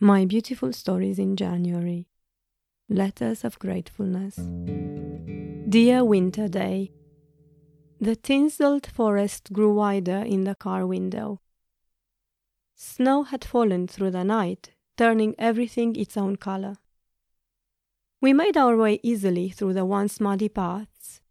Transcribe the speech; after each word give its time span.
My 0.00 0.26
beautiful 0.26 0.74
stories 0.74 1.18
in 1.18 1.36
January. 1.36 2.06
Letters 2.86 3.44
of 3.44 3.58
gratefulness. 3.58 4.36
Dear 5.66 6.04
Winter 6.04 6.48
Day. 6.48 6.92
The 7.98 8.14
tinseled 8.14 8.86
forest 8.86 9.54
grew 9.54 9.72
wider 9.72 10.18
in 10.18 10.44
the 10.44 10.54
car 10.54 10.86
window. 10.86 11.40
Snow 12.74 13.22
had 13.22 13.42
fallen 13.42 13.88
through 13.88 14.10
the 14.10 14.22
night, 14.22 14.72
turning 14.98 15.34
everything 15.38 15.96
its 15.96 16.18
own 16.18 16.36
color. 16.36 16.76
We 18.20 18.34
made 18.34 18.58
our 18.58 18.76
way 18.76 19.00
easily 19.02 19.48
through 19.48 19.72
the 19.72 19.86
once 19.86 20.20
muddy 20.20 20.50
paths, 20.50 21.22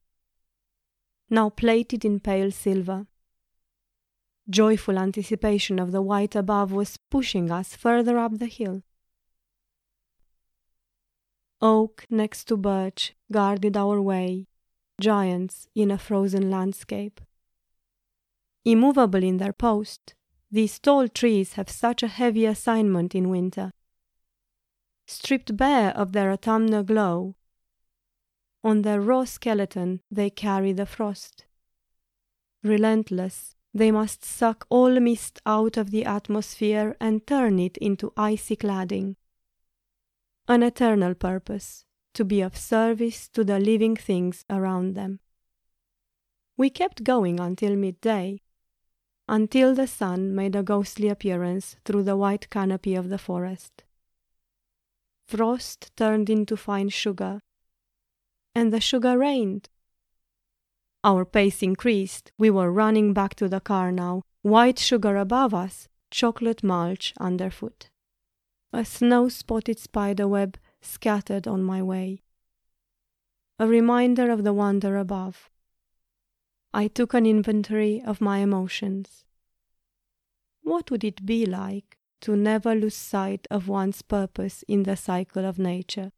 now 1.29 1.50
plated 1.52 2.04
in 2.04 2.20
pale 2.20 2.50
silver. 2.50 3.05
Joyful 4.50 5.00
anticipation 5.00 5.80
of 5.80 5.91
the 5.91 6.02
white 6.02 6.36
above 6.36 6.71
was 6.71 7.00
pushing 7.09 7.50
us 7.50 7.75
further 7.75 8.20
up 8.20 8.38
the 8.38 8.45
hill. 8.45 8.84
Oak 11.62 12.05
next 12.09 12.45
to 12.45 12.58
birch 12.58 13.16
guarded 13.31 13.76
our 13.76 14.00
way, 14.00 14.48
giants 15.02 15.67
in 15.73 15.89
a 15.89 15.98
frozen 15.98 16.52
landscape. 16.52 17.22
Immovable 18.63 19.23
in 19.23 19.38
their 19.38 19.53
post, 19.53 20.13
these 20.52 20.80
tall 20.80 21.08
trees 21.08 21.53
have 21.53 21.70
such 21.70 22.03
a 22.03 22.08
heavy 22.08 22.45
assignment 22.45 23.16
in 23.16 23.30
winter. 23.30 23.72
Stripped 25.08 25.58
bare 25.58 25.91
of 25.98 26.12
their 26.12 26.31
autumnal 26.31 26.84
glow, 26.84 27.36
on 28.64 28.81
their 28.81 29.02
raw 29.02 29.23
skeleton 29.23 30.02
they 30.09 30.30
carry 30.30 30.73
the 30.73 30.86
frost. 30.86 31.45
Relentless, 32.64 33.55
they 33.75 33.91
must 33.91 34.23
suck 34.23 34.65
all 34.70 35.02
mist 35.02 35.41
out 35.45 35.75
of 35.75 35.91
the 35.91 36.05
atmosphere 36.05 36.95
and 37.02 37.27
turn 37.27 37.59
it 37.59 37.75
into 37.77 38.13
icy 38.16 38.55
cladding. 38.55 39.17
An 40.47 40.63
eternal 40.63 41.13
purpose 41.13 41.83
to 42.13 42.23
be 42.23 42.39
of 42.39 42.55
service 42.55 43.27
to 43.27 43.44
the 43.44 43.59
living 43.59 43.97
things 43.97 44.45
around 44.50 44.95
them. 44.95 45.19
We 46.55 46.69
kept 46.69 47.03
going 47.03 47.41
until 47.41 47.75
midday, 47.75 48.41
until 49.27 49.75
the 49.75 49.88
sun 49.88 50.33
made 50.33 50.55
a 50.55 50.63
ghostly 50.63 51.09
appearance 51.09 51.75
through 51.83 52.03
the 52.03 52.16
white 52.16 52.50
canopy 52.50 52.95
of 52.95 53.09
the 53.09 53.17
forest. 53.17 53.83
Frost 55.28 55.91
turned 55.97 56.30
into 56.30 56.55
fine 56.55 56.88
sugar, 56.88 57.41
and 58.53 58.72
the 58.72 58.80
sugar 58.80 59.17
rained. 59.17 59.69
Our 61.06 61.23
pace 61.23 61.61
increased. 61.61 62.31
We 62.36 62.50
were 62.50 62.72
running 62.72 63.14
back 63.14 63.36
to 63.36 63.48
the 63.48 63.59
car 63.59 63.92
now, 63.92 64.23
white 64.42 64.80
sugar 64.80 65.17
above 65.17 65.53
us, 65.53 65.88
chocolate 66.09 66.64
mulch 66.64 67.14
underfoot. 67.20 67.92
A 68.73 68.84
snow 68.84 69.30
spotted 69.30 69.78
spider 69.78 70.28
web 70.28 70.58
scattered 70.81 71.47
on 71.47 71.62
my 71.62 71.84
way. 71.84 72.23
A 73.59 73.67
reminder 73.67 74.31
of 74.31 74.44
the 74.44 74.52
wonder 74.52 74.97
above. 74.97 75.52
I 76.73 76.88
took 76.88 77.14
an 77.14 77.28
inventory 77.28 78.02
of 78.03 78.19
my 78.19 78.40
emotions. 78.40 79.25
What 80.64 80.90
would 80.90 81.03
it 81.03 81.23
be 81.23 81.45
like 81.45 82.00
to 82.22 82.36
never 82.36 82.73
lose 82.73 82.95
sight 82.95 83.45
of 83.52 83.67
one's 83.67 84.02
purpose 84.02 84.64
in 84.67 84.81
the 84.84 84.95
cycle 84.95 85.45
of 85.45 85.59
nature? 85.59 86.12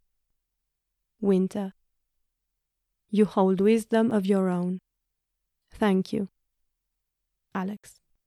Winter. 1.20 1.74
You 3.10 3.26
hold 3.26 3.62
wisdom 3.62 4.12
of 4.12 4.26
your 4.26 4.50
own. 4.50 4.80
Thank 5.72 6.12
you. 6.12 6.30
Alex. 7.54 8.00